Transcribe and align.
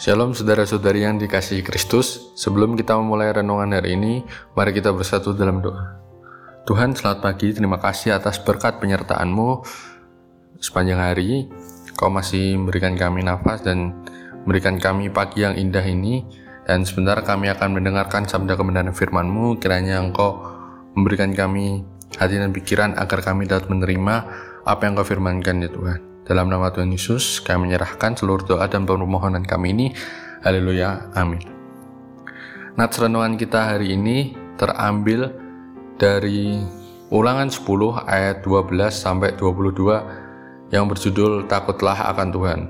Shalom 0.00 0.32
saudara-saudari 0.32 1.04
yang 1.04 1.20
dikasihi 1.20 1.60
Kristus. 1.60 2.32
Sebelum 2.32 2.72
kita 2.72 2.96
memulai 2.96 3.36
renungan 3.36 3.76
hari 3.76 4.00
ini, 4.00 4.24
mari 4.56 4.72
kita 4.72 4.96
bersatu 4.96 5.36
dalam 5.36 5.60
doa. 5.60 6.00
Tuhan, 6.64 6.96
selamat 6.96 7.20
pagi. 7.20 7.52
Terima 7.52 7.76
kasih 7.76 8.16
atas 8.16 8.40
berkat 8.40 8.80
penyertaan-Mu 8.80 9.60
sepanjang 10.56 11.04
hari. 11.04 11.52
Kau 12.00 12.08
masih 12.08 12.56
memberikan 12.56 12.96
kami 12.96 13.28
nafas 13.28 13.60
dan 13.60 13.92
memberikan 14.48 14.80
kami 14.80 15.12
pagi 15.12 15.44
yang 15.44 15.52
indah 15.60 15.84
ini. 15.84 16.24
Dan 16.64 16.88
sebentar 16.88 17.20
kami 17.20 17.52
akan 17.52 17.68
mendengarkan 17.76 18.24
sabda 18.24 18.56
kebenaran 18.56 18.96
firman-Mu. 18.96 19.60
Kiranya 19.60 20.00
Engkau 20.00 20.40
memberikan 20.96 21.36
kami 21.36 21.84
hati 22.16 22.40
dan 22.40 22.56
pikiran 22.56 22.96
agar 22.96 23.20
kami 23.20 23.44
dapat 23.44 23.68
menerima 23.68 24.14
apa 24.64 24.80
yang 24.80 24.96
Kau 24.96 25.04
firmankan 25.04 25.60
ya 25.60 25.68
Tuhan. 25.68 26.09
Dalam 26.24 26.52
nama 26.52 26.68
Tuhan 26.68 26.92
Yesus, 26.92 27.40
kami 27.40 27.70
menyerahkan 27.70 28.12
seluruh 28.14 28.44
doa 28.44 28.68
dan 28.68 28.84
permohonan 28.84 29.42
kami 29.44 29.72
ini. 29.72 29.86
Haleluya. 30.44 31.12
Amin. 31.16 31.40
Nats 32.76 33.00
renungan 33.00 33.40
kita 33.40 33.76
hari 33.76 33.96
ini 33.96 34.36
terambil 34.60 35.32
dari 35.96 36.60
Ulangan 37.10 37.50
10 37.50 38.06
ayat 38.06 38.46
12 38.46 38.70
sampai 38.94 39.34
22 39.34 40.70
yang 40.70 40.86
berjudul 40.86 41.50
Takutlah 41.50 42.14
akan 42.14 42.28
Tuhan. 42.30 42.60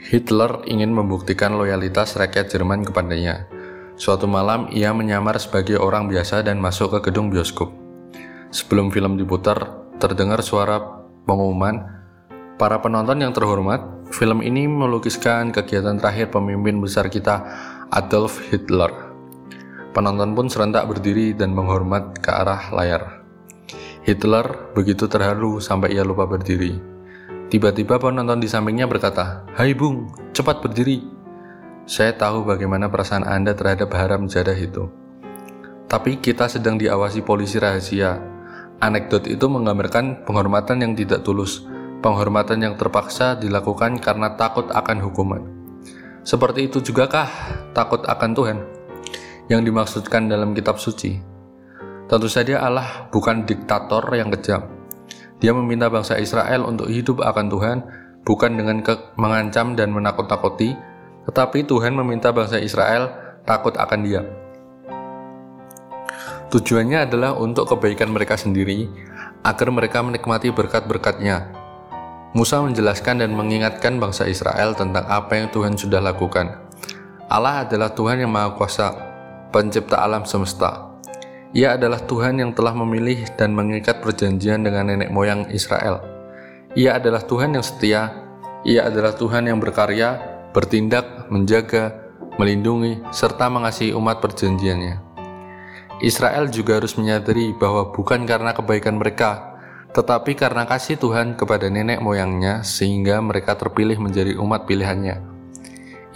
Hitler 0.00 0.66
ingin 0.66 0.90
membuktikan 0.90 1.54
loyalitas 1.54 2.18
rakyat 2.18 2.50
Jerman 2.50 2.82
kepadanya. 2.82 3.46
Suatu 3.94 4.26
malam 4.26 4.66
ia 4.74 4.90
menyamar 4.90 5.38
sebagai 5.38 5.78
orang 5.78 6.10
biasa 6.10 6.42
dan 6.42 6.58
masuk 6.58 6.98
ke 6.98 7.12
gedung 7.12 7.30
bioskop. 7.30 7.70
Sebelum 8.50 8.90
film 8.90 9.14
diputar, 9.14 9.86
terdengar 10.02 10.42
suara 10.42 10.99
pengumuman 11.30 12.00
Para 12.60 12.76
penonton 12.84 13.24
yang 13.24 13.32
terhormat, 13.32 13.80
film 14.12 14.44
ini 14.44 14.68
melukiskan 14.68 15.48
kegiatan 15.48 15.96
terakhir 15.96 16.28
pemimpin 16.28 16.76
besar 16.76 17.08
kita, 17.08 17.40
Adolf 17.88 18.36
Hitler. 18.52 18.92
Penonton 19.96 20.36
pun 20.36 20.52
serentak 20.52 20.84
berdiri 20.84 21.32
dan 21.32 21.56
menghormat 21.56 22.20
ke 22.20 22.28
arah 22.28 22.68
layar. 22.76 23.24
Hitler 24.04 24.76
begitu 24.76 25.08
terharu 25.08 25.56
sampai 25.56 25.96
ia 25.96 26.04
lupa 26.04 26.28
berdiri. 26.28 26.76
Tiba-tiba 27.48 27.96
penonton 27.96 28.44
di 28.44 28.48
sampingnya 28.52 28.84
berkata, 28.84 29.48
Hai 29.56 29.72
Bung, 29.72 30.12
cepat 30.36 30.60
berdiri. 30.60 31.00
Saya 31.88 32.12
tahu 32.12 32.44
bagaimana 32.44 32.92
perasaan 32.92 33.24
Anda 33.24 33.56
terhadap 33.56 33.88
haram 33.96 34.28
jadah 34.28 34.58
itu. 34.60 34.84
Tapi 35.88 36.20
kita 36.20 36.44
sedang 36.44 36.76
diawasi 36.76 37.24
polisi 37.24 37.56
rahasia. 37.56 38.20
Anekdot 38.80 39.28
itu 39.28 39.44
menggambarkan 39.44 40.24
penghormatan 40.24 40.80
yang 40.80 40.92
tidak 40.96 41.20
tulus, 41.20 41.68
Penghormatan 42.00 42.64
yang 42.64 42.80
terpaksa 42.80 43.36
dilakukan 43.36 44.00
karena 44.00 44.32
takut 44.32 44.72
akan 44.72 45.04
hukuman. 45.04 45.44
Seperti 46.24 46.72
itu 46.72 46.80
jugakah 46.80 47.28
takut 47.76 48.00
akan 48.08 48.32
Tuhan 48.32 48.58
yang 49.52 49.60
dimaksudkan 49.60 50.24
dalam 50.24 50.56
kitab 50.56 50.80
suci? 50.80 51.20
Tentu 52.08 52.24
saja 52.24 52.64
Allah 52.64 53.12
bukan 53.12 53.44
diktator 53.44 54.00
yang 54.16 54.32
kejam. 54.32 54.64
Dia 55.44 55.52
meminta 55.52 55.92
bangsa 55.92 56.16
Israel 56.16 56.64
untuk 56.64 56.88
hidup 56.88 57.20
akan 57.20 57.52
Tuhan 57.52 57.78
bukan 58.24 58.56
dengan 58.56 58.80
mengancam 59.20 59.76
dan 59.76 59.92
menakut-takuti, 59.92 60.72
tetapi 61.28 61.68
Tuhan 61.68 61.92
meminta 61.92 62.32
bangsa 62.32 62.56
Israel 62.56 63.12
takut 63.44 63.76
akan 63.76 64.00
Dia. 64.08 64.24
Tujuannya 66.50 67.06
adalah 67.06 67.38
untuk 67.38 67.70
kebaikan 67.70 68.10
mereka 68.10 68.34
sendiri, 68.34 68.90
agar 69.46 69.70
mereka 69.70 70.02
menikmati 70.02 70.50
berkat-berkatnya, 70.50 71.60
Musa 72.30 72.62
menjelaskan 72.62 73.26
dan 73.26 73.34
mengingatkan 73.34 73.98
bangsa 73.98 74.22
Israel 74.30 74.78
tentang 74.78 75.02
apa 75.10 75.34
yang 75.34 75.50
Tuhan 75.50 75.74
sudah 75.74 75.98
lakukan. 75.98 76.62
Allah 77.26 77.66
adalah 77.66 77.90
Tuhan 77.90 78.22
yang 78.22 78.30
Maha 78.30 78.54
Kuasa, 78.54 78.94
pencipta 79.50 79.98
alam 79.98 80.22
semesta. 80.22 80.94
Ia 81.50 81.74
adalah 81.74 81.98
Tuhan 81.98 82.38
yang 82.38 82.54
telah 82.54 82.70
memilih 82.70 83.26
dan 83.34 83.50
mengikat 83.50 83.98
perjanjian 83.98 84.62
dengan 84.62 84.94
nenek 84.94 85.10
moyang 85.10 85.50
Israel. 85.50 86.06
Ia 86.78 87.02
adalah 87.02 87.26
Tuhan 87.26 87.58
yang 87.58 87.66
setia, 87.66 88.14
ia 88.62 88.86
adalah 88.86 89.10
Tuhan 89.18 89.50
yang 89.50 89.58
berkarya, 89.58 90.22
bertindak, 90.54 91.26
menjaga, 91.34 92.14
melindungi, 92.38 93.02
serta 93.10 93.50
mengasihi 93.50 93.90
umat 93.90 94.22
perjanjiannya. 94.22 95.09
Israel 96.00 96.48
juga 96.48 96.80
harus 96.80 96.96
menyadari 96.96 97.52
bahwa 97.52 97.92
bukan 97.92 98.24
karena 98.24 98.56
kebaikan 98.56 98.96
mereka, 98.96 99.60
tetapi 99.92 100.32
karena 100.32 100.64
kasih 100.64 100.96
Tuhan 100.96 101.36
kepada 101.36 101.68
nenek 101.68 102.00
moyangnya 102.00 102.64
sehingga 102.64 103.20
mereka 103.20 103.52
terpilih 103.60 104.00
menjadi 104.00 104.32
umat 104.40 104.64
pilihannya. 104.64 105.20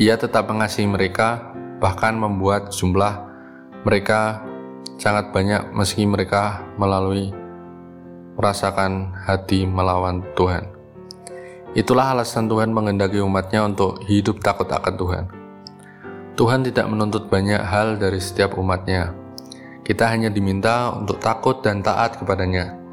Ia 0.00 0.16
tetap 0.16 0.48
mengasihi 0.48 0.88
mereka, 0.88 1.52
bahkan 1.84 2.16
membuat 2.16 2.72
jumlah 2.72 3.28
mereka 3.84 4.40
sangat 4.96 5.36
banyak 5.36 5.68
meski 5.76 6.08
mereka 6.08 6.64
melalui 6.80 7.34
merasakan 8.40 9.12
hati 9.28 9.68
melawan 9.68 10.24
Tuhan. 10.32 10.64
Itulah 11.74 12.14
alasan 12.14 12.46
Tuhan 12.46 12.72
mengendaki 12.72 13.18
umatnya 13.18 13.66
untuk 13.66 14.00
hidup 14.06 14.40
takut 14.40 14.70
akan 14.70 14.94
Tuhan. 14.94 15.24
Tuhan 16.34 16.64
tidak 16.66 16.86
menuntut 16.88 17.28
banyak 17.28 17.60
hal 17.60 17.98
dari 17.98 18.18
setiap 18.22 18.56
umatnya. 18.58 19.23
Kita 19.84 20.08
hanya 20.08 20.32
diminta 20.32 20.96
untuk 20.96 21.20
takut 21.20 21.60
dan 21.60 21.84
taat 21.84 22.16
kepadanya 22.16 22.84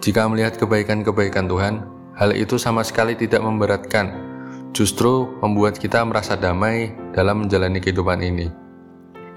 jika 0.00 0.28
melihat 0.28 0.60
kebaikan-kebaikan 0.60 1.48
Tuhan, 1.48 1.82
hal 2.14 2.30
itu 2.36 2.60
sama 2.60 2.84
sekali 2.84 3.16
tidak 3.16 3.40
memberatkan, 3.40 4.12
justru 4.76 5.40
membuat 5.40 5.80
kita 5.80 6.04
merasa 6.04 6.36
damai 6.36 6.92
dalam 7.16 7.44
menjalani 7.44 7.80
kehidupan 7.80 8.20
ini. 8.20 8.52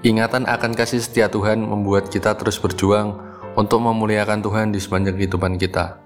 Ingatan 0.04 0.48
akan 0.48 0.72
kasih 0.76 1.00
setia 1.00 1.28
Tuhan 1.28 1.60
membuat 1.64 2.08
kita 2.08 2.36
terus 2.36 2.56
berjuang 2.60 3.16
untuk 3.56 3.84
memuliakan 3.84 4.40
Tuhan 4.40 4.72
di 4.72 4.80
sepanjang 4.80 5.16
kehidupan 5.16 5.58
kita. 5.60 6.00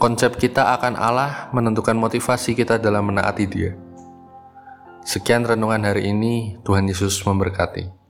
Konsep 0.00 0.36
kita 0.36 0.76
akan 0.76 0.96
Allah 1.00 1.48
menentukan 1.56 1.96
motivasi 1.96 2.52
kita 2.52 2.76
dalam 2.80 3.08
menaati 3.08 3.44
Dia. 3.48 3.72
Sekian 5.04 5.44
renungan 5.44 5.84
hari 5.84 6.14
ini, 6.14 6.56
Tuhan 6.64 6.88
Yesus 6.88 7.20
memberkati. 7.28 8.03